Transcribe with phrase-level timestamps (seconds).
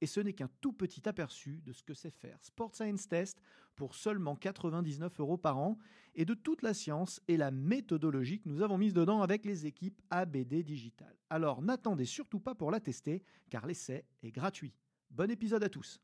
[0.00, 3.40] Et ce n'est qu'un tout petit aperçu de ce que c'est faire Sport Science Test
[3.76, 5.78] pour seulement 99 euros par an
[6.14, 9.66] et de toute la science et la méthodologie que nous avons mise dedans avec les
[9.66, 11.14] équipes ABD Digital.
[11.30, 14.74] Alors n'attendez surtout pas pour la tester car l'essai est gratuit.
[15.10, 16.00] Bon épisode à tous.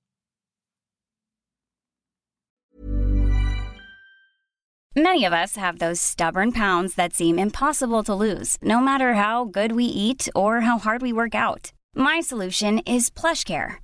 [4.96, 9.44] Many of us have those stubborn pounds that seem impossible to lose, no matter how
[9.44, 11.72] good we eat or how hard we work out.
[11.96, 13.83] My solution is PlushCare.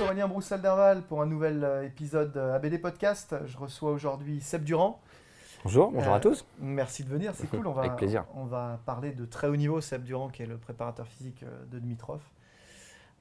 [0.00, 3.34] Aurélien Broussel-Derval pour un nouvel euh, épisode euh, ABD Podcast.
[3.46, 5.00] Je reçois aujourd'hui Seb Durand.
[5.64, 6.44] Bonjour, bonjour Euh, à tous.
[6.60, 7.66] Merci de venir, c'est cool.
[7.66, 8.24] On va, Avec plaisir.
[8.34, 11.64] On va parler de très haut niveau, Seb Durand, qui est le préparateur physique euh,
[11.66, 12.20] de Dimitrov,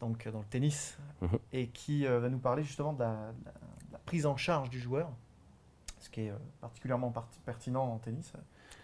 [0.01, 1.39] donc euh, dans le tennis, Mhm.
[1.51, 3.11] et qui euh, va nous parler justement de la,
[3.91, 5.09] de prise en charge du joueur,
[5.99, 8.33] ce qui est euh, particulièrement parti- pertinent en tennis.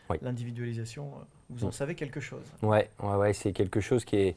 [0.09, 0.17] Oui.
[0.21, 1.73] L'individualisation, euh, vous en Mhm.
[1.73, 2.45] savez quelque chose?
[2.63, 4.35] Ouais, ouais, ouais, c'est quelque chose qui est,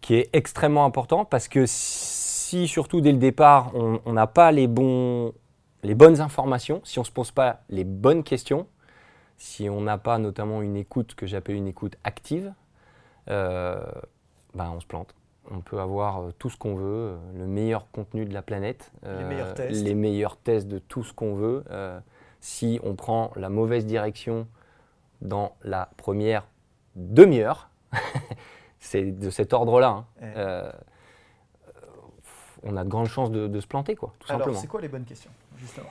[0.00, 2.21] qui est extrêmement important parce que si,
[2.68, 5.32] surtout dès le départ, on n'a pas les, bons,
[5.82, 8.66] les bonnes informations, si on ne se pose pas les bonnes questions,
[9.38, 12.52] si on n'a pas notamment une écoute que j'appelle une écoute active,
[13.28, 13.80] euh,
[14.54, 15.14] ben on se plante.
[15.50, 18.92] On peut avoir euh, tout ce qu'on veut, euh, le meilleur contenu de la planète,
[19.04, 19.82] euh, meilleurs tests.
[19.84, 21.64] les meilleurs tests de tout ce qu'on veut.
[21.70, 21.98] euh,
[22.40, 24.46] si on prend la mauvaise direction
[25.20, 26.46] dans la première
[26.96, 27.70] demi-heure,
[28.80, 30.04] c'est de cet ordre-là.
[30.20, 30.72] hein.
[32.64, 34.60] On a de grandes chances de, de se planter, quoi, tout Alors, simplement.
[34.60, 35.88] c'est quoi les bonnes questions, justement?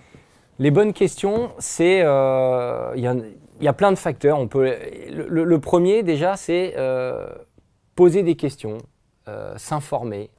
[0.60, 4.38] Les bonnes questions, c'est euh, il y, a- il y a plein de facteurs.
[4.40, 4.76] On peut,
[5.12, 7.28] le, le- le premier déjà, c'est euh,
[7.96, 8.78] poser des questions,
[9.28, 10.30] euh, s'informer,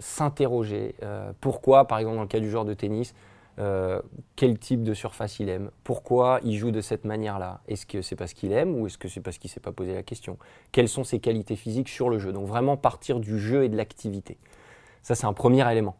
[0.00, 0.94] s'interroger.
[1.40, 3.14] pourquoi, par exemple, dans le cas du joueur de tennis,
[4.36, 8.16] quel type de surface il aime Pourquoi il joue de cette manière-là Est-ce que c'est
[8.16, 10.36] parce qu'il aime ou est-ce que c'est parce qu'il ne s'est pas posé la question
[10.72, 13.76] Quelles sont ses qualités physiques sur le jeu Donc vraiment partir du jeu et de
[13.76, 14.36] l'activité.
[15.02, 15.96] Ça, c'est un premier élément.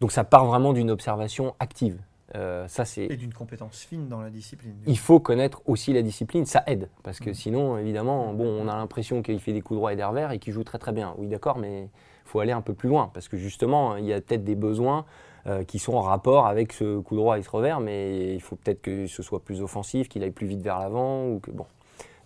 [0.00, 1.98] Donc ça part vraiment d'une observation active.
[2.34, 3.04] Euh, ça, c'est.
[3.04, 4.74] Et d'une compétence fine dans la discipline.
[4.86, 6.90] Il faut connaître aussi la discipline, ça aide.
[7.02, 7.34] Parce que Mm.
[7.34, 10.38] sinon, évidemment, bon, on a l'impression qu'il fait des coups droits et des revers et
[10.38, 11.14] qu'il joue très très bien.
[11.18, 13.10] Oui, d'accord, mais il faut aller un peu plus loin.
[13.14, 15.04] Parce que justement, il y a peut-être des besoins
[15.46, 18.56] euh, qui sont en rapport avec ce coup droit et ce revers, mais il faut
[18.56, 21.66] peut-être que ce soit plus offensif, qu'il aille plus vite vers l'avant, ou que, bon,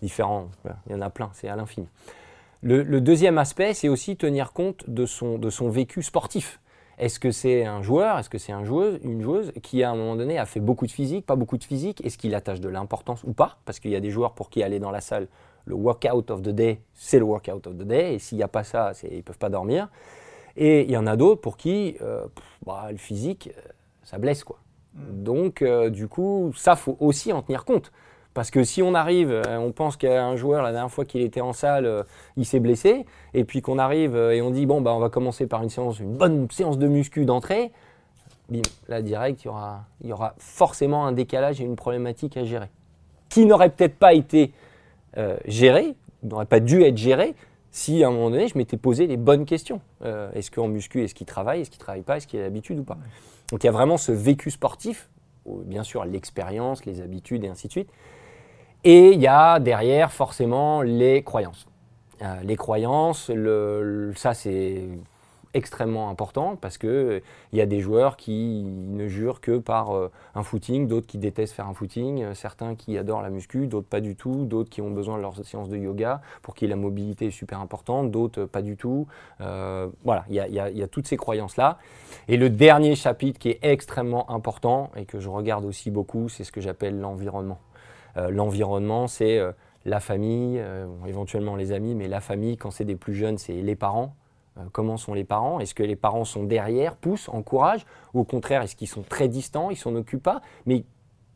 [0.01, 0.49] différents.
[0.87, 1.87] Il y en a plein, c'est à l'infini.
[2.63, 6.59] Le, le deuxième aspect, c'est aussi tenir compte de son, de son vécu sportif.
[6.99, 9.95] Est-ce que c'est un joueur, est-ce que c'est un joueuse, une joueuse qui à un
[9.95, 12.05] moment donné a fait beaucoup de physique, pas beaucoup de physique?
[12.05, 13.57] Est-ce qu'il attache de l'importance ou pas?
[13.65, 15.27] Parce qu'il y a des joueurs pour qui aller dans la salle,
[15.65, 18.47] le workout of the day, c'est le workout of the day, et s'il n'y a
[18.47, 19.89] pas ça, ils ne peuvent pas dormir.
[20.55, 23.61] Et il y en a d'autres pour qui euh, pff, bah, le physique, euh,
[24.03, 24.59] ça blesse quoi.
[24.93, 25.23] Mm.
[25.23, 27.91] Donc euh, du coup, ça faut aussi en tenir compte.
[28.33, 31.41] Parce que si on arrive, euh, on pense qu'un joueur, la dernière fois qu'il était
[31.41, 32.03] en salle, euh,
[32.37, 35.09] il s'est blessé, et puis qu'on arrive euh, et on dit, bon, bah, on va
[35.09, 37.71] commencer par une séance, une bonne séance de muscu d'entrée,
[38.49, 42.37] bim, là, direct, il y aura, il y aura forcément un décalage et une problématique
[42.37, 42.69] à gérer.
[43.29, 44.53] Qui n'aurait peut-être pas été
[45.17, 47.35] euh, gérée, n'aurait pas dû être gérée,
[47.71, 49.81] si à un moment donné, je m'étais posé les bonnes questions.
[50.03, 52.43] Euh, est-ce qu'en muscu, est-ce qu'il travaille, est-ce qu'il ne travaille pas, est-ce qu'il a
[52.43, 52.97] l'habitude ou pas
[53.49, 55.09] Donc il y a vraiment ce vécu sportif,
[55.45, 57.89] bien sûr l'expérience, les habitudes et ainsi de suite.
[58.83, 61.67] Et il y a derrière forcément les croyances.
[62.23, 63.31] Euh, les croyances,
[64.15, 64.83] ça c'est
[65.53, 70.09] extrêmement important parce que il y a des joueurs qui ne jurent que par euh,
[70.33, 73.87] un footing, d'autres qui détestent faire un footing, euh, certains qui adorent la muscu, d'autres
[73.87, 76.75] pas du tout, d'autres qui ont besoin de leur séance de yoga pour qui la
[76.75, 79.07] mobilité est super importante, d'autres pas du tout.
[79.39, 81.77] Voilà, il y y a toutes ces croyances-là.
[82.27, 86.43] Et le dernier chapitre qui est extrêmement important et que je regarde aussi beaucoup, c'est
[86.43, 87.59] ce que j'appelle l'environnement.
[88.17, 89.51] Euh, l'environnement, c'est euh,
[89.85, 93.53] la famille, euh, éventuellement les amis, mais la famille, quand c'est des plus jeunes, c'est
[93.53, 94.15] les parents.
[94.73, 95.61] Comment sont les parents?
[95.61, 97.85] Est-ce que les parents sont derrière, poussent, encouragent?
[98.13, 100.41] Ou au contraire, est-ce qu'ils sont très distants, ils s'en occupent pas?
[100.65, 100.83] Mais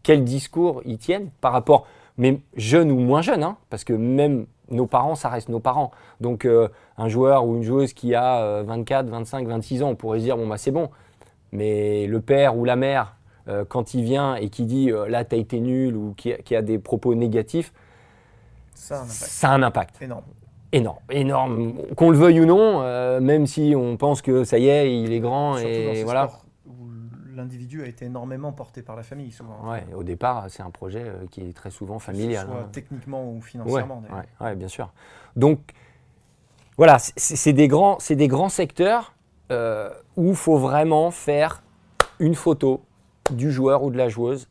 [0.03, 1.87] quel discours ils tiennent par rapport,
[2.17, 5.91] même jeunes ou moins jeunes, hein, parce que même nos parents, ça reste nos parents.
[6.19, 6.45] Donc
[6.97, 10.35] un joueur ou une joueuse qui a 24, 25, 26 ans, on pourrait se dire,
[10.35, 10.89] bon, bah c'est bon.
[11.53, 13.14] Mais le père ou la mère,
[13.47, 16.61] euh, quand il vient et qui dit, là, tu as été nul, ou qui, a
[16.61, 17.73] des propos négatifs,
[18.73, 20.01] ça ça a un impact.
[20.01, 20.25] Énorme
[20.75, 21.73] énorme, énorme.
[21.95, 25.11] Qu'on le veuille ou non, euh, même si on pense que ça y est, il
[25.13, 26.29] est grand et voilà.
[26.67, 26.89] où
[27.33, 29.69] l'individu a été énormément porté par la famille souvent.
[29.69, 32.45] Ouais, au départ, c'est un projet euh, qui est très souvent familial.
[32.45, 32.69] Soit hein.
[32.71, 34.03] techniquement ou financièrement.
[34.11, 34.91] Ouais, ouais, bien sûr.
[35.35, 35.59] Donc
[36.77, 39.13] voilà, c'est des grands, c'est des grands secteurs
[39.51, 41.63] euh, où il faut vraiment faire
[42.19, 42.81] une photo
[43.31, 44.47] du joueur ou de la joueuse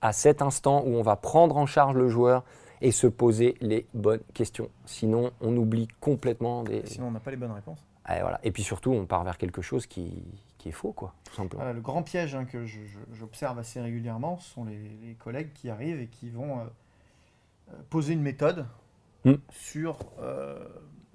[0.00, 2.44] à cet instant où on va prendre en charge le joueur
[2.80, 4.68] et se poser les bonnes questions.
[4.84, 6.84] Sinon, on oublie complètement des.
[6.86, 7.84] Sinon, on n'a pas les bonnes réponses.
[8.08, 8.38] Et, voilà.
[8.44, 10.22] et puis surtout, on part vers quelque chose qui,
[10.58, 11.72] qui est faux, quoi, tout simplement.
[11.72, 12.64] le grand piège hein, que
[13.12, 16.62] j'observe assez régulièrement, ce sont les, collègues qui arrivent et qui vont euh,
[17.70, 18.66] euh, poser une méthode
[19.24, 19.34] hmm.
[19.50, 20.68] sur euh,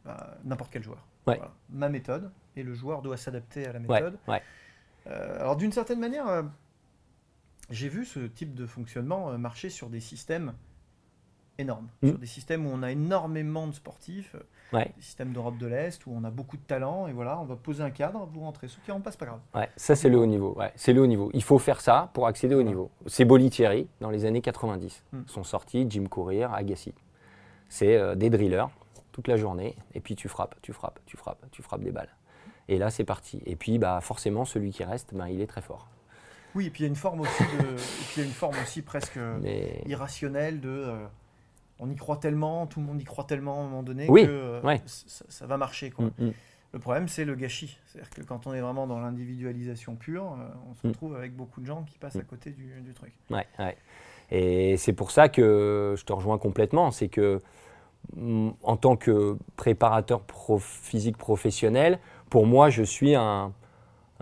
[0.04, 1.06] bah, n'importe quel joueur.
[1.70, 4.18] Ma méthode, et le joueur doit s'adapter à la méthode.
[5.06, 6.44] alors d'une certaine manière,
[7.72, 10.54] j'ai vu ce type de fonctionnement marcher sur des systèmes
[11.58, 11.88] énorme.
[12.02, 12.10] Mm.
[12.10, 14.36] Sur des systèmes où on a énormément de sportifs,
[14.74, 17.46] euh, des systèmes d'Europe de l'Est où on a beaucoup de talent, et voilà, on
[17.46, 18.68] va poser un cadre, vous rentrez.
[18.68, 19.40] Ceux qui rentrent pas, c'est pas grave.
[19.56, 20.54] Ouais, ça c'est le haut niveau.
[20.58, 21.30] Ouais, c'est le haut niveau.
[21.34, 22.92] Il faut faire ça pour accéder au niveau.
[23.08, 25.04] C'est Thierry dans les années 90.
[25.12, 25.22] Mm.
[25.28, 26.94] Sont sortis Jim Courier, Agassi.
[27.70, 28.68] C'est euh, des drillers
[29.12, 32.16] toute la journée, et puis tu frappes, tu frappes, tu frappes, tu frappes des balles.
[32.70, 33.42] Et là, c'est parti.
[33.46, 35.90] Et puis, bah, forcément, celui qui reste, bah, il est très fort.
[36.56, 37.76] Oui, et puis il y a une forme aussi, de,
[38.16, 39.20] il y a une forme aussi presque
[39.86, 40.70] irrationnelle de.
[40.70, 41.06] Euh,
[41.80, 44.14] on y croit tellement, tout le monde y croit tellement à un moment donné que
[44.14, 45.90] euh, ça, va marcher.
[45.90, 46.06] Quoi.
[46.06, 46.34] Mm, mm.
[46.74, 47.80] Le problème, c'est le gâchis.
[47.86, 50.92] C'est-à-dire que quand on est vraiment dans l'individualisation pure, euh, on se mm.
[50.92, 53.14] retrouve avec beaucoup de gens qui passent à côté du, truc.
[53.32, 53.78] Ouais, ouais.
[54.30, 56.92] Et c'est pour ça que je te rejoins complètement.
[56.92, 57.42] C'est que
[58.18, 60.22] en tant que préparateur
[60.60, 62.00] physique professionnel,
[62.30, 63.54] pour moi, je suis un,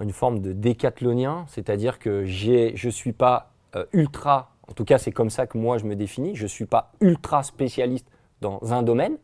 [0.02, 5.00] une forme de décathlonien, c'est-à-dire que je ne suis pas euh, ultra en tout cas,
[5.00, 6.36] c'est comme ça que moi je me définis.
[6.36, 8.08] Je ne suis pas ultra spécialiste
[8.42, 9.18] dans un domaine,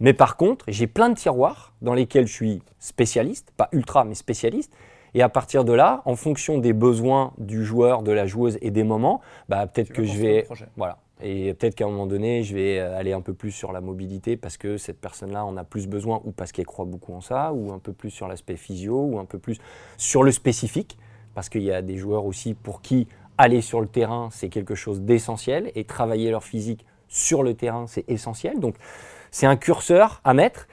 [0.00, 4.14] mais par contre, j'ai plein de tiroirs dans lesquels je suis spécialiste, pas ultra, mais
[4.14, 4.72] spécialiste.
[5.14, 8.70] Et à partir de là, en fonction des besoins du joueur, de la joueuse et
[8.70, 10.46] des moments, bah, peut-être que je vais.
[10.76, 10.98] Voilà.
[11.22, 14.36] Et peut-être qu'à un moment donné, je vais aller un peu plus sur la mobilité
[14.36, 17.52] parce que cette personne-là en a plus besoin ou parce qu'elle croit beaucoup en ça,
[17.54, 19.58] ou un peu plus sur l'aspect physio, ou un peu plus
[19.96, 20.98] sur le spécifique.
[21.34, 23.08] Parce qu'il y a des joueurs aussi pour qui
[23.38, 27.86] aller sur le terrain, c'est quelque chose d'essentiel, et travailler leur physique sur le terrain,
[27.86, 28.60] c'est essentiel.
[28.60, 28.76] Donc,
[29.30, 30.66] c'est un curseur à mettre,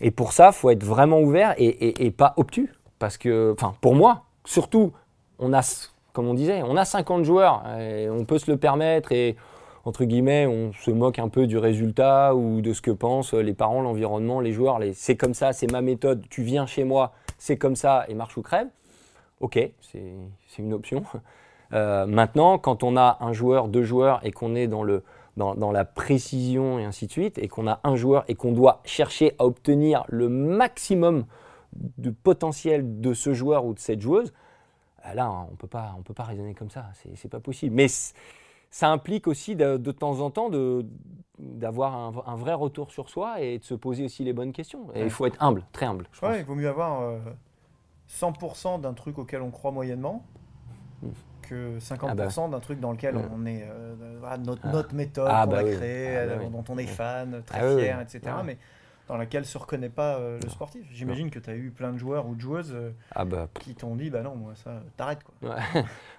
[0.00, 2.72] et pour ça, il faut être vraiment ouvert et, pas obtus.
[2.98, 4.92] Parce que, enfin, pour moi, surtout,
[5.38, 9.36] on a, comme on disait, on a 50 joueurs, on peut se le permettre, et
[9.84, 13.54] entre guillemets, on se moque un peu du résultat ou de ce que pensent les
[13.54, 14.80] parents, l'environnement, les joueurs.
[14.94, 18.36] C'est comme ça, c'est ma méthode, tu viens chez moi, c'est comme ça, et marche
[18.36, 18.68] ou crève.
[19.40, 20.14] Ok, c'est,
[20.48, 21.04] c'est une option.
[21.72, 26.78] Euh, maintenant, quand on a un joueur, deux joueurs et qu'on est dans, la précision
[26.78, 30.04] et ainsi de suite, et qu'on a un joueur et qu'on doit chercher à obtenir
[30.08, 31.26] le maximum
[31.98, 34.32] de potentiel de ce joueur ou de cette joueuse,
[35.06, 35.66] euh, là, on ne peut
[36.14, 36.86] pas raisonner comme ça,
[37.16, 37.74] c'est pas possible.
[37.74, 37.88] Mais
[38.74, 40.50] ça implique aussi de, de temps en temps
[41.38, 41.94] d'avoir
[42.26, 44.88] un, vrai retour sur soi et de se poser aussi les bonnes questions.
[44.96, 46.08] Et il faut être humble, très humble.
[46.10, 47.20] Je il vaut mieux avoir
[48.10, 50.24] 100% euh, d'un truc auquel on croit moyennement
[51.02, 51.10] hmm
[51.42, 52.48] que 50% ah bah.
[52.48, 53.94] d'un truc dans lequel on est euh,
[54.38, 54.72] notre, ah.
[54.72, 58.00] notre, méthode ah qu'on bah a créée, bah euh, dont on est fan, très fier,
[58.00, 58.34] etc.
[58.42, 58.56] Mais
[59.08, 60.86] dans laquelle se reconnaît pas euh, le sportif.
[60.90, 62.76] J'imagine que tu as eu plein de joueurs ou de joueuses
[63.60, 65.56] qui t'ont dit bah non, moi ça, t'arrêtes quoi.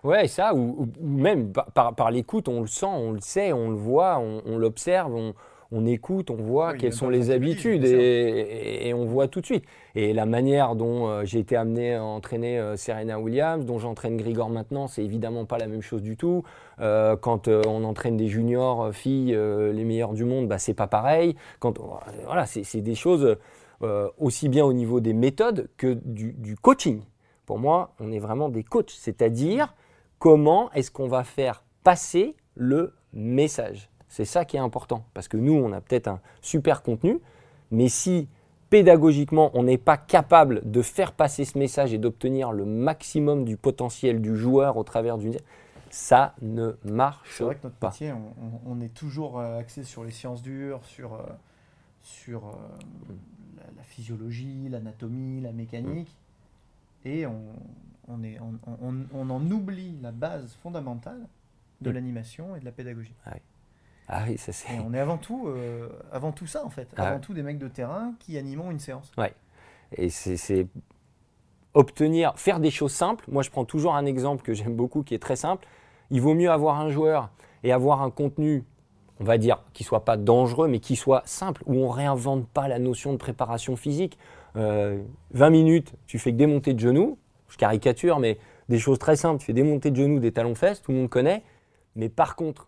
[0.04, 3.76] Ouais, ça, ou, même par, par, l'écoute, on le sent, on le sait, on le
[3.76, 5.34] voit, on, on l'observe, on,
[5.76, 9.66] on écoute, on voit quelles sont les habitudes et, on voit tout de suite.
[9.94, 14.16] Et la manière dont euh, j'ai été amené à entraîner euh, Serena Williams, dont j'entraîne
[14.16, 16.44] Grigor maintenant, c'est évidemment pas la même chose du tout.
[16.80, 21.36] Euh, quand on entraîne des juniors filles, les meilleures du monde, bah, c'est pas pareil.
[21.60, 21.78] Quand,
[22.26, 23.36] voilà, c'est des choses
[24.18, 27.02] aussi bien au niveau des méthodes que du, du coaching.
[27.46, 29.76] Pour moi, on est vraiment des coachs, c'est-à-dire
[30.20, 33.90] comment est-ce qu'on va faire passer le message?
[34.16, 37.20] C'est ça qui est important, parce que nous, on a peut-être un super contenu,
[37.70, 38.30] mais si
[38.70, 43.58] pédagogiquement, on n'est pas capable de faire passer ce message et d'obtenir le maximum du
[43.58, 45.36] potentiel du joueur au travers d'une...
[45.90, 47.36] Ça ne marche pas.
[47.36, 48.14] C'est vrai que notre métier,
[48.66, 51.24] on, est toujours euh, axé sur les sciences dures, sur, euh,
[52.02, 52.52] sur euh,
[53.58, 56.16] la, la physiologie, l'anatomie, la mécanique,
[57.04, 57.42] et on,
[58.08, 61.20] on, est, on, on- on en oublie la base fondamentale
[61.82, 61.94] de Mm.
[61.94, 63.14] l'animation et de la pédagogie.
[63.26, 63.42] Ah oui,
[64.08, 64.76] ça c'est.
[64.76, 67.22] Et on est avant tout, euh, avant tout ça en fait, Ah avant ouais.
[67.22, 69.12] tout des mecs de terrain qui animons une séance.
[69.98, 70.68] Et c'est- c'est
[71.74, 73.26] obtenir, faire des choses simples.
[73.30, 75.68] Moi, je prends toujours un exemple que j'aime beaucoup, qui est très simple.
[76.10, 77.30] Il vaut mieux avoir un joueur
[77.64, 78.64] et avoir un contenu,
[79.20, 82.68] on va dire, qui soit pas dangereux, mais qui soit simple, où on réinvente pas
[82.68, 84.18] la notion de préparation physique.
[84.56, 87.18] Euh, 20 minutes, tu fais que des montées de genoux.
[87.50, 88.38] Je caricature, mais
[88.70, 89.40] des choses très simples.
[89.40, 91.44] Tu fais des montées de genoux, des talons-fesses, tout le monde connaît.
[91.96, 92.68] Mais par contre,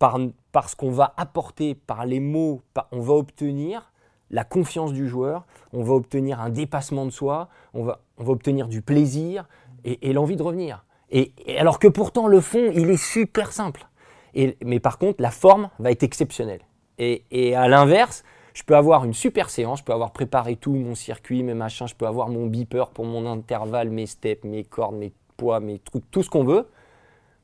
[0.00, 3.92] par, ce qu'on va apporter, par les mots, on va obtenir
[4.30, 8.32] la confiance du joueur, on va obtenir un dépassement de soi, on va, on va
[8.32, 9.46] obtenir du plaisir
[9.84, 10.84] et, l'envie de revenir.
[11.10, 13.86] Et, et alors que pourtant le fond, il est super simple.
[14.34, 16.62] Et, mais par contre, la forme va être exceptionnelle.
[16.98, 20.72] Et, et à l'inverse, je peux avoir une super séance, je peux avoir préparé tout,
[20.72, 24.64] mon circuit, mes machins, je peux avoir mon beeper pour mon intervalle, mes steps, mes
[24.64, 26.66] cordes, mes poids, mes trucs, tout ce qu'on veut.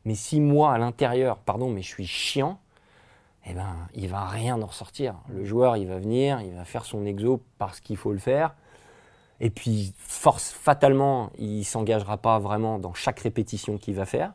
[0.06, 2.58] Mais si moi, à l'intérieur, pardon, mais je suis chiant,
[3.44, 5.14] eh ben, il va rien en ressortir.
[5.28, 8.54] Le joueur, il va venir, il va faire son exo parce qu'il faut le faire.
[9.40, 14.32] Et puis, force, fatalement, il s'engagera pas vraiment dans chaque répétition qu'il va faire.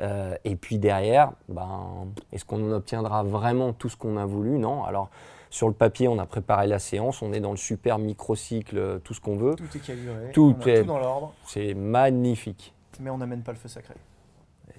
[0.00, 4.58] Euh, et puis derrière, ben, est-ce qu'on obtiendra vraiment tout ce qu'on a voulu?
[4.58, 4.84] Non.
[4.84, 5.08] Alors,
[5.50, 9.14] sur le papier, on a préparé la séance, on est dans le super microcycle, tout
[9.14, 9.56] ce qu'on veut.
[9.56, 12.74] Tout est calibré, Tout on a est- tout dans l'ordre, C'est magnifique.
[13.00, 13.94] mais on n'amène pas le feu sacré.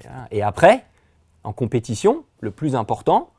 [0.02, 0.28] Voilà.
[0.32, 0.86] Et après,
[1.44, 3.32] en compétition, le plus important,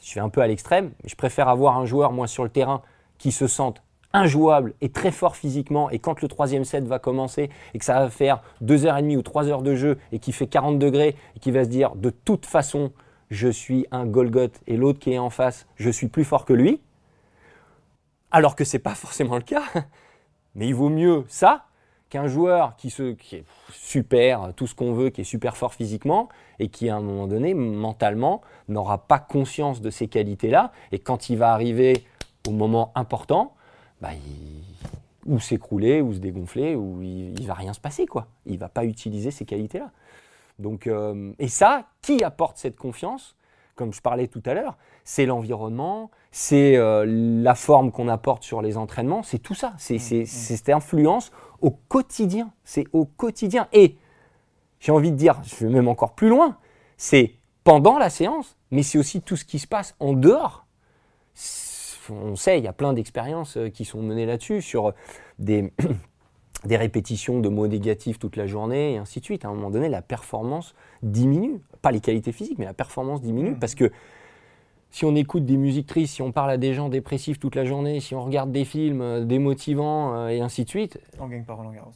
[0.00, 2.50] je suis un peu à l'extrême, mais je préfère avoir un joueur, moi, sur le
[2.50, 2.82] terrain,
[3.18, 3.82] qui se sente
[4.12, 8.00] injouable et très fort physiquement, et quand le troisième set va commencer, et que ça
[8.00, 10.78] va faire deux heures et demie ou trois heures de jeu, et qui fait 40
[10.78, 12.92] degrés, et qui va se dire, de toute façon,
[13.30, 16.52] je suis un Golgoth, et l'autre qui est en face, je suis plus fort que
[16.52, 16.80] lui,
[18.30, 19.64] alors que c'est pas forcément le cas,
[20.54, 21.64] mais il vaut mieux ça
[22.10, 25.74] qu'un joueur qui, se, qui est super, tout ce qu'on veut, qui est super fort
[25.74, 30.98] physiquement, et qui à un moment donné, mentalement, n'aura pas conscience de ces qualités-là, et
[30.98, 32.04] quand il va arriver
[32.46, 33.54] au moment important,
[34.00, 34.62] bah, il-
[35.26, 38.26] ou s'écrouler, ou se dégonfler, ou il, il va rien se passer, quoi.
[38.44, 39.90] Il va pas utiliser ces qualités-là.
[40.58, 43.34] Donc, euh, et ça, qui apporte cette confiance?
[43.74, 48.62] Comme je parlais tout à l'heure, c'est l'environnement, c'est euh, la forme qu'on apporte sur
[48.62, 49.72] les entraînements, c'est tout ça.
[49.78, 51.32] C'est c'est- c'est cette influence
[51.64, 52.52] au quotidien.
[52.62, 53.68] C'est au quotidien.
[53.72, 53.96] Et
[54.80, 56.58] j'ai envie de dire, je vais même encore plus loin,
[56.98, 60.66] c'est pendant la séance, mais c'est aussi tout ce qui se passe en dehors.
[62.10, 64.92] On sait, il y a plein d'expériences euh, qui sont menées là-dessus, sur
[65.38, 65.72] des,
[66.66, 69.46] des répétitions de mots négatifs toute la journée, et ainsi de suite.
[69.46, 71.62] À un moment donné, la performance diminue.
[71.80, 73.58] Pas les qualités physiques, mais la performance diminue, Mhm.
[73.58, 73.90] parce que
[74.94, 77.64] si on écoute des musiques tristes, si on parle à des gens dépressifs toute la
[77.64, 81.42] journée, si on regarde des films euh, démotivants, euh, et ainsi de suite, On gagne
[81.42, 81.90] pas Roland Garros.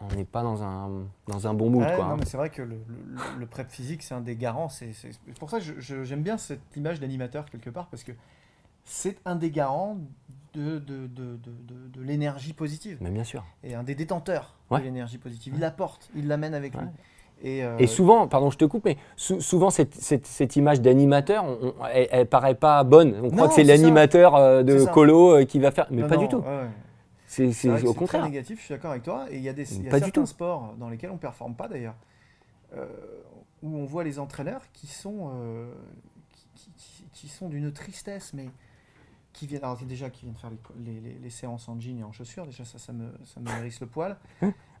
[0.00, 0.88] on n'est pas dans un,
[1.28, 1.82] dans un bon mood.
[1.84, 2.16] Ouais, quoi, non, hein.
[2.18, 4.70] mais c'est vrai que le, le- le prep physique, c'est un des garants.
[4.70, 4.92] C'est
[5.38, 8.12] pour ça que j'aime bien cette image d'animateur quelque part, parce que
[8.86, 9.98] c'est un des garants
[10.54, 11.38] de, de, de,
[11.92, 13.44] de, l'énergie positive Mais bien sûr.
[13.64, 14.78] et un des détenteurs Ouais.
[14.80, 15.52] de l'énergie positive.
[15.56, 16.86] Il l'apporte, il l'amène avec lui.
[17.42, 20.80] Et, euh, Et souvent, pardon, je te coupe, mais sou- souvent cette, cette- cette image
[20.80, 21.44] d'animateur,
[21.92, 23.14] elle, elle paraît pas bonne.
[23.22, 26.08] On croit Non, que c'est l'animateur euh, de colo euh, qui va faire, mais non,
[26.08, 26.38] pas non, du tout.
[26.38, 26.68] ouais.
[27.26, 28.20] C'est au contraire.
[28.22, 29.26] très négatif, je suis d'accord avec toi.
[29.30, 30.26] Et il y a, des, y a Pas du certains tout.
[30.26, 31.96] sports dans lesquels on ne performe pas d'ailleurs,
[33.62, 35.30] où on voit les entraîneurs qui sont,
[36.32, 38.46] qui, qui- qui- qui sont d'une tristesse, mais
[39.32, 41.98] qui viennent, alors déjà qui viennent faire les, co- les- les- les séances en jean
[41.98, 44.16] et en chaussures, déjà ça, ça me, ça me hérisse le poil.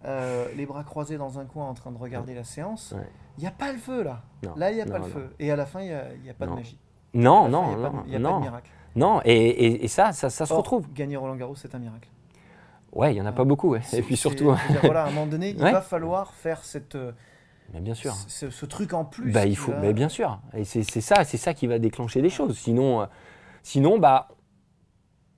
[0.04, 2.92] Euh, les bras croisés dans un coin en train de regarder la séance.
[2.96, 3.06] Ouais.
[3.38, 4.22] Il n'y a pas le feu là.
[4.42, 5.18] Non, Là, il n'y a pas non, le non.
[5.20, 5.30] feu.
[5.38, 6.52] Et à la fin, il n'y a, il y a pas Non.
[6.52, 6.78] de magie.
[7.14, 8.70] Non, fin, non, il n'y a, pas non, de- y a pas non, de miracle.
[8.96, 9.20] non.
[9.24, 10.92] Et, et- et ça, ça, ça se retrouve.
[10.92, 12.08] Gagner Roland Garros, c'est un miracle.
[12.92, 13.70] Ouais, il y en a pas beaucoup.
[13.70, 13.80] ouais.
[13.92, 17.12] Et puis surtout, dire, voilà, à un moment donné, il va falloir faire cette, euh,
[17.72, 18.12] mais bien sûr.
[18.28, 19.32] ce, ce truc en plus.
[19.32, 20.38] Bah, il faut, va- bah, bien sûr.
[20.52, 22.56] Et c'est c'est ça, c'est ça qui va déclencher des choses.
[22.58, 23.06] Sinon, euh,
[23.62, 24.28] sinon, bah,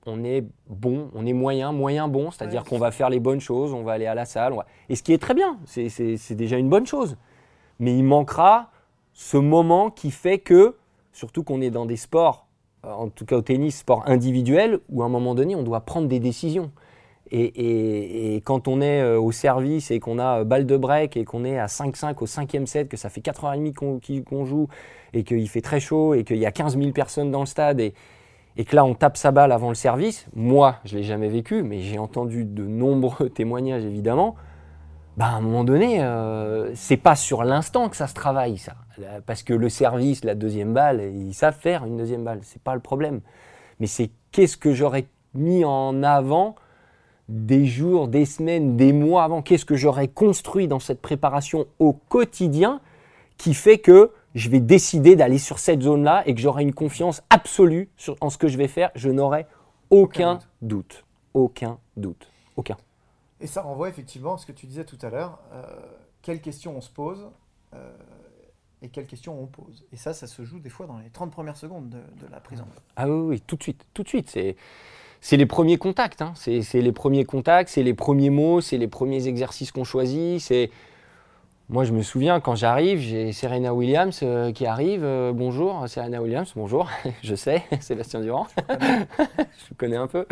[0.06, 2.68] on est bon, on est moyen, moyen bon, c'est-à-dire Ouais.
[2.68, 5.02] qu'on va faire les bonnes choses, on va aller à la salle, va- et ce
[5.02, 7.16] qui est très bien, c'est- déjà une bonne chose.
[7.78, 8.70] Mais il manquera
[9.12, 10.76] ce moment qui fait que,
[11.12, 12.46] surtout qu'on est dans des sports,
[12.84, 15.80] euh, en tout cas au tennis, sport individuel, où à un moment donné, on doit
[15.80, 16.70] prendre des décisions.
[17.32, 20.76] Et, et- et quand on est euh, au service et qu'on a euh, balle de
[20.76, 24.22] break et qu'on est à 5-5 au cinquième set, que ça fait 4h30 qu'on qu'il-
[24.22, 24.68] qu'on joue
[25.12, 27.80] et qu'il fait très chaud et qu'il y a 15 000 personnes dans le stade
[27.80, 27.94] et,
[28.56, 31.62] et que là on tape sa balle avant le service, moi je l'ai jamais vécu,
[31.62, 34.36] mais j'ai entendu de nombreux témoignages évidemment,
[35.16, 38.74] bah, à un moment donné, euh, c'est pas sur l'instant que ça se travaille ça.
[39.24, 42.74] Parce que le service, la deuxième balle, ils savent faire une deuxième balle, c'est pas
[42.74, 43.20] le problème.
[43.80, 46.56] mais c'est qu'est-ce que j'aurais mis en avant
[47.28, 51.92] des jours, des semaines, des mois avant, qu'est-ce que j'aurais construit dans cette préparation au
[51.92, 52.80] quotidien
[53.36, 57.22] qui fait que je vais décider d'aller sur cette zone-là et que j'aurai une confiance
[57.30, 58.90] absolue sur, en ce que je vais faire.
[58.94, 59.46] Je n'aurai
[59.88, 61.04] aucun, doute.
[61.32, 62.30] Aucun doute.
[62.56, 62.76] Aucun.
[63.40, 65.38] Et ça renvoie effectivement à ce que tu disais tout à l'heure.
[65.54, 65.62] Euh,
[66.20, 67.30] quelles questions on se pose
[67.74, 67.96] euh,
[68.82, 69.86] et quelles questions on pose.
[69.90, 72.60] Et ça, ça se joue des fois dans les 30 premières secondes de, la prise
[72.60, 72.72] en main.
[72.96, 73.86] Ah oui, oui, tout de suite.
[73.94, 74.28] Tout de suite.
[74.28, 74.56] C'est
[75.22, 76.20] c'est les premiers contacts.
[76.20, 76.34] Hein.
[76.36, 80.40] C'est les premiers contacts, c'est les premiers mots, c'est les premiers exercices qu'on choisit.
[80.40, 80.70] C'est
[81.68, 85.02] moi, je me souviens quand j'arrive, j'ai Serena Williams euh, qui arrive.
[85.02, 86.52] Euh, bonjour, Serena Williams.
[86.54, 86.88] Bonjour,
[87.24, 88.46] je sais, Sébastien Durand.
[88.68, 90.26] je connais un peu.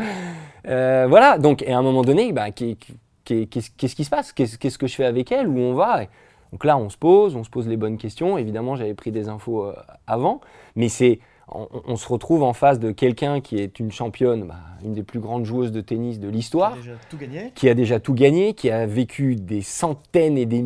[0.68, 1.38] Euh, voilà.
[1.38, 4.32] Donc, et à un moment donné, bah, qu'est-ce qui se passe?
[4.32, 5.48] Qu'est-ce que je fais avec elle?
[5.48, 6.04] Où on va?
[6.52, 8.38] Donc là, on se pose, on se pose les bonnes questions.
[8.38, 9.72] Évidemment, j'avais pris des infos
[10.06, 10.40] avant,
[10.76, 14.94] mais c'est on, se retrouve en face de quelqu'un qui est une championne, bah, une
[14.94, 17.74] des plus grandes joueuses de tennis de l'histoire, qui a déjà tout gagné, qui a
[17.74, 20.64] déjà tout gagné, qui a vécu des centaines et des,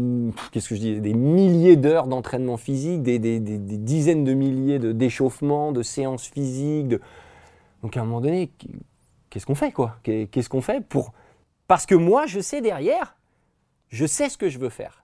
[0.52, 5.82] qu'est-ce que je dis, des milliers d'heures d'entraînement physique, des, dizaines de milliers d'échauffements, de,
[5.82, 6.94] séances physiques.
[7.82, 8.50] Donc à un moment donné,
[9.30, 9.96] qu'est-ce qu'on fait quoi?
[10.02, 11.12] Qu'est-ce qu'on fait pour
[11.66, 13.16] Parce que moi, je sais derrière,
[13.88, 15.02] je sais ce que je veux faire.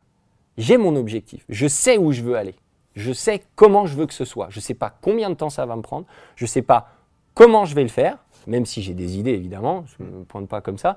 [0.57, 2.55] J'ai mon objectif, je sais où je veux aller.
[2.95, 4.49] Je sais comment je veux que ce soit.
[4.51, 6.07] Je ne sais pas combien de temps ça va me prendre.
[6.37, 6.89] Je ne sais pas
[7.35, 10.49] comment je vais le faire, même si j'ai des idées évidemment, je ne me pointe
[10.49, 10.97] pas comme ça.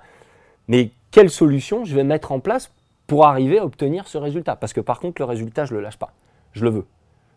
[0.67, 2.71] Mais quelle solution je vais mettre en place
[3.07, 4.55] pour arriver à obtenir ce résultat?
[4.55, 6.13] Parce que par contre, le résultat, je ne le lâche pas.
[6.53, 6.85] Je le veux.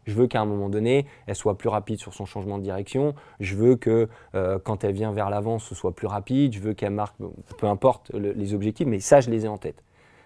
[0.06, 3.14] Je veux qu'à un moment donné, elle soit plus rapide sur son changement de direction.
[3.38, 6.52] Je veux que euh, quand elle vient vers l'avant, ce soit plus rapide.
[6.54, 7.16] Je veux qu'elle marque,
[7.58, 9.82] peu importe les objectifs, mais ça, je les ai en tête.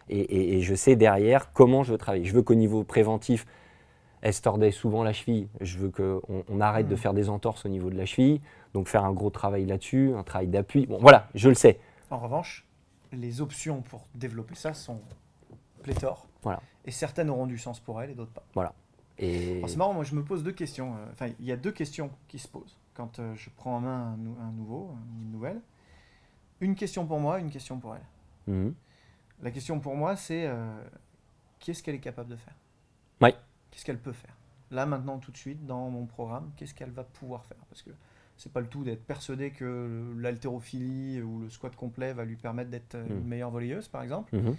[0.09, 2.25] et, je sais derrière comment je veux travailler.
[2.25, 3.47] Je veux qu'au niveau préventif,
[4.25, 5.49] elle se tordait souvent la cheville.
[5.61, 6.99] Je veux qu'on on arrête de mm.
[6.99, 8.41] faire des entorses au niveau de la cheville,
[8.73, 10.87] donc faire un gros travail là-dessus, un travail d'appui.
[10.87, 11.79] Bon, voilà, je le sais.
[12.11, 12.67] En revanche,
[13.13, 15.03] les options pour développer ça sont
[15.83, 16.27] pléthores.
[16.43, 16.63] Voilà.
[16.87, 18.47] Et certaines auront du sens pour elle et d'autres pas.
[18.55, 18.73] Voilà.
[19.19, 19.63] Et...
[19.67, 20.95] C'est marrant, moi je me pose deux questions.
[20.95, 23.81] Euh, enfin, il y a deux questions qui se posent quand euh, je prends en
[23.81, 25.61] main un, nouveau, une nouvelle.
[26.61, 28.55] Une question pour moi, une question pour elle.
[28.55, 28.75] Mhm.
[29.43, 30.83] La question pour moi, c'est euh,
[31.59, 32.55] qu'est-ce qu'elle est capable de faire?
[33.21, 33.35] Oui
[33.75, 34.37] qu'est-ce qu'elle peut faire?
[34.71, 37.59] Là, maintenant, tout de suite, dans mon programme, qu'est-ce qu'elle va pouvoir faire?
[37.69, 37.91] Parce que
[38.37, 42.71] c'est pas le tout d'être persuadé que l'haltérophilie ou le squat complet va lui permettre
[42.71, 43.27] d'être une mm.
[43.27, 44.35] meilleure volleyeuse, par exemple.
[44.35, 44.53] Euh,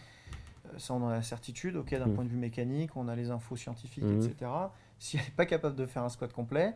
[0.78, 2.14] ça, on a la certitude, ok, d'un mm.
[2.14, 4.26] point de vue mécanique, on a les infos scientifiques, mm-hmm.
[4.26, 4.52] etc.
[5.00, 6.76] Si elle n'est pas capable de faire un squat complet,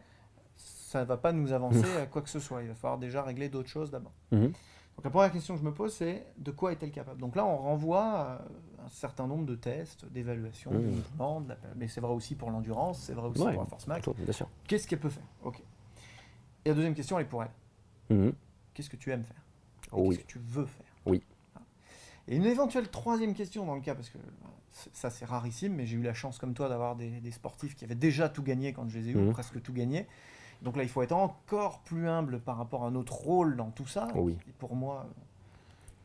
[0.56, 2.64] ça ne va pas nous avancer à quoi que ce soit.
[2.64, 4.14] Il va falloir déjà régler d'autres choses d'abord.
[4.34, 4.52] Mm-hmm.
[5.00, 7.22] Donc la première question que je me pose, c'est de quoi est-elle capable?
[7.22, 8.42] Donc là, on renvoie
[8.86, 11.44] un certain nombre de tests, d'évaluation, de mouvement,
[11.76, 14.10] mais c'est vrai aussi pour l'endurance, c'est vrai aussi pour la force max.
[14.68, 15.28] Qu'est-ce qu'elle peut faire?
[15.44, 15.62] Ok.
[16.66, 17.52] Et la deuxième question, elle est pour elle.
[18.10, 18.34] Mhm.
[18.74, 19.44] Qu'est-ce que tu aimes faire?
[19.92, 20.86] Qu'est-ce que tu veux faire?
[21.06, 21.24] Oui.
[22.28, 24.18] Et une éventuelle troisième question dans le cas, parce que
[24.94, 27.96] ça c'est rarissime, mais j'ai eu la chance comme toi d'avoir des, sportifs qui avaient
[27.96, 29.32] déjà tout gagné quand je les ai eus, mhm.
[29.32, 30.08] presque tout gagné.
[30.62, 33.88] Donc là, il faut être encore plus humble par rapport à notre rôle dans tout
[33.88, 34.10] ça.
[34.16, 34.38] Oui.
[34.48, 35.08] Et pour moi,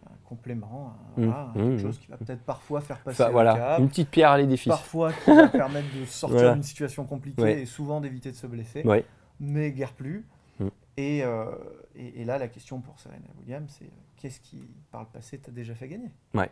[0.06, 1.30] un complément, mmh.
[1.54, 1.78] quelque mmh.
[1.78, 4.68] chose qui va peut-être parfois faire passer voilà, une petite pierre à l'édifice.
[4.70, 8.84] Parfois qui va permettre de sortir d'une situation compliquée et souvent d'éviter de se blesser.
[9.40, 10.26] Mais guère plus.
[10.60, 10.68] Mmh.
[11.00, 11.46] Euh,
[11.96, 14.62] et, et, là, la question pour Serena Williams, c'est euh, qu'est-ce qui,
[14.92, 16.12] par le passé, t'a déjà fait gagner?
[16.34, 16.50] Ouais.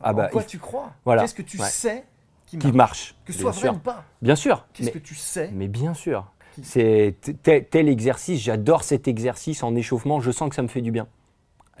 [0.00, 0.92] Ah bah, quoi tu crois?
[1.04, 1.22] Voilà.
[1.22, 2.04] Qu'est-ce que tu sais
[2.46, 3.14] qui marche, qui marche?
[3.24, 4.66] Que ce soit vrai ou pas Bien sûr.
[4.72, 6.32] Qu'est-ce que tu sais Mais bien sûr.
[6.62, 10.90] C'est tel, exercice, j'adore cet exercice en échauffement, je sens que ça me fait du
[10.90, 11.06] bien.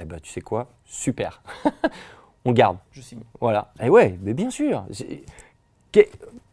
[0.00, 0.68] Eh ben, tu sais quoi?
[0.84, 1.42] Super.
[2.44, 2.78] On garde.
[2.92, 3.22] Je signe.
[3.40, 3.72] Voilà.
[3.80, 4.84] Et eh ouais, mais bien sûr.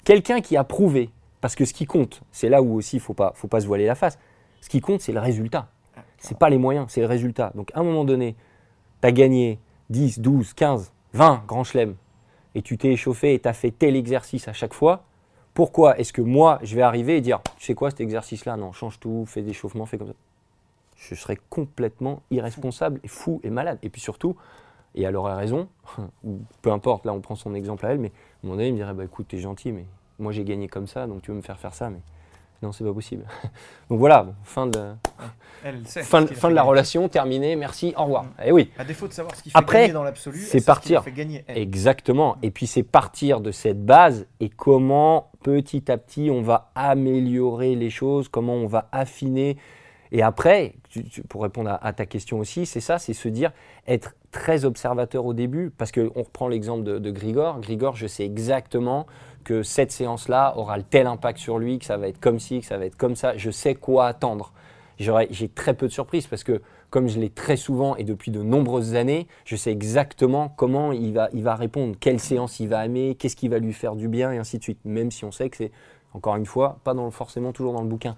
[0.03, 3.03] Quelqu'un qui a prouvé, parce que ce qui compte, c'est là où aussi il ne
[3.03, 4.19] faut pas, faut pas se voiler la face.
[4.61, 5.69] Ce qui compte, c'est le résultat.
[5.95, 7.51] Ah, c'est pas les moyens, c'est le résultat.
[7.55, 8.35] Donc à un moment donné,
[9.01, 11.95] tu as gagné 10, 12, 15, 20 grands chelems
[12.53, 15.03] et tu t'es échauffé et tu as fait tel exercice à chaque fois,
[15.53, 18.73] pourquoi est-ce que moi, je vais arriver et dire, tu sais quoi, cet exercice-là, non,
[18.73, 20.13] change tout, fais des échauffements, fais comme ça
[20.97, 23.79] Je serais complètement irresponsable et fou et malade.
[23.83, 24.35] Et puis surtout,
[24.95, 25.69] et elle aurait raison,
[26.23, 28.67] ou peu importe, là on prend son exemple à elle, mais à un moment donné,
[28.67, 29.85] il me dirait, bah écoute, t'es gentil, mais
[30.19, 31.99] moi j'ai gagné comme ça, donc tu veux me faire faire ça, mais
[32.63, 33.23] non, c'est pas possible.
[33.89, 34.93] Donc voilà, fin de,
[35.85, 38.23] fin, fin de la relation, terminée, merci, au revoir.
[38.23, 38.47] Et mm.
[38.47, 38.71] eh oui.
[38.79, 41.03] À défaut de savoir ce qui fait Après, gagner dans l'absolu, c'est partir.
[41.03, 42.37] Fait gagner Exactement.
[42.41, 47.75] Et puis c'est partir de cette base et comment petit à petit on va améliorer
[47.75, 49.57] les choses, comment on va affiner.
[50.11, 50.75] Et après,
[51.29, 53.51] pour répondre à, ta question aussi, c'est ça, c'est se dire
[53.87, 57.59] être très observateur au début, parce qu'on reprend l'exemple de, de Grigor.
[57.59, 59.07] Grigor, je sais exactement
[59.43, 62.65] que cette séance-là aura tel impact sur lui, que ça va être comme ci, que
[62.65, 63.37] ça va être comme ça.
[63.37, 64.51] Je sais quoi attendre.
[64.97, 68.41] j'ai très peu de surprises parce que comme je l'ai très souvent et depuis de
[68.41, 72.85] nombreuses années, je sais exactement comment il va, il va répondre, quelle séance il va
[72.85, 74.79] aimer, qu'est-ce qui va lui faire du bien et ainsi de suite.
[74.85, 75.71] Même si on sait que c'est,
[76.13, 78.15] encore une fois, pas forcément toujours dans le bouquin.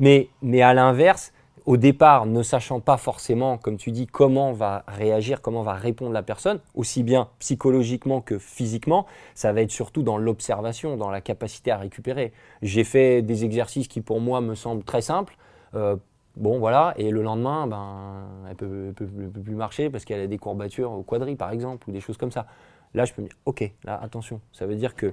[0.00, 0.28] Mais,
[0.62, 1.32] à l'inverse,
[1.66, 6.12] au départ, ne sachant pas forcément, comme tu dis, comment va réagir, comment va répondre
[6.12, 11.20] la personne, aussi bien psychologiquement que physiquement, ça va être surtout dans l'observation, dans la
[11.20, 12.32] capacité à récupérer.
[12.62, 15.36] J'ai fait des exercices qui pour moi me semblent très simples.
[15.74, 15.96] Euh,
[16.36, 19.06] bon, voilà, et le lendemain, ben, elle ne peut,
[19.42, 22.32] plus marcher parce qu'elle a des courbatures au quadri, par exemple, ou des choses comme
[22.32, 22.46] ça.
[22.94, 25.12] Là, je peux me dire, ok, là, attention, ça veut dire que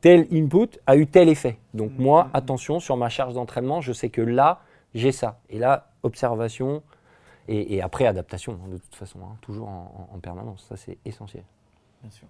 [0.00, 1.58] tel input a eu tel effet.
[1.74, 2.02] Donc mmh.
[2.02, 4.60] moi, attention, sur ma charge d'entraînement, je sais que là,
[4.94, 5.40] j'ai ça.
[5.50, 6.82] Et là, observation
[7.48, 10.66] et, après adaptation, hein, de toute façon, hein, toujours en, permanence.
[10.68, 11.44] Ça, c'est essentiel.
[12.02, 12.26] Bien sûr.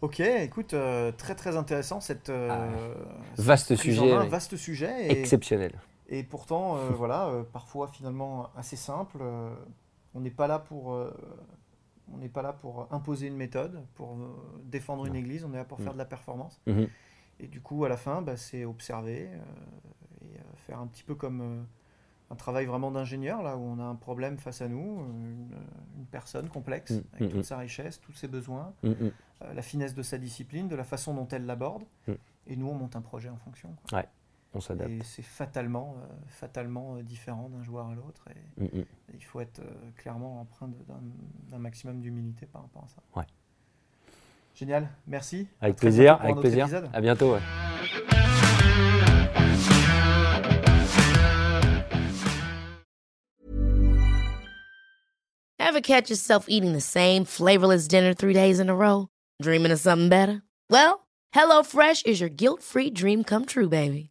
[0.00, 3.02] Ok, écoute, euh, très très intéressant cette euh, ah
[3.36, 5.72] vaste sujet, vaste sujet, exceptionnel.
[6.08, 9.18] Et pourtant, euh, voilà, parfois finalement assez simple.
[10.14, 10.98] on n'est pas là pour,
[12.12, 14.16] on n'est pas là pour imposer une méthode, pour
[14.64, 15.44] défendre une église.
[15.44, 15.94] On est là pour faire mm.
[15.94, 16.60] de la performance.
[16.66, 16.88] Mm-hmm.
[17.40, 21.14] Et du coup, à la fin, bah, c'est observer, et euh, faire un petit peu
[21.14, 21.62] comme euh,
[22.30, 26.48] un travail vraiment d'ingénieur, là où on a un problème face à nous, une, personne
[26.48, 27.44] complexe, mm, avec mm, toute mm.
[27.44, 29.10] sa richesse, tous ses besoins, euh,
[29.52, 31.84] la finesse de sa discipline, de la façon dont elle l'aborde.
[32.46, 33.74] Et nous, on monte un projet en fonction.
[33.92, 34.06] Ouais,
[34.54, 35.02] on s'adapte.
[35.02, 35.96] C'est fatalement,
[36.28, 38.24] fatalement différent d'un joueur à l'autre.
[38.60, 39.60] Et, il faut être
[39.96, 40.70] clairement empreint
[41.48, 43.02] d'un maximum d'humilité par rapport à ça.
[43.16, 43.26] Ouais.
[44.54, 45.48] Génial, merci.
[45.60, 46.68] Avec plaisir, avec plaisir.
[46.92, 47.34] À bientôt.
[47.34, 47.40] Ouais.
[55.58, 59.08] Ever catch yourself eating the same flavorless dinner three days in a row?
[59.42, 60.42] Dreaming of something better?
[60.70, 64.10] Well, HelloFresh is your guilt-free dream come true, baby.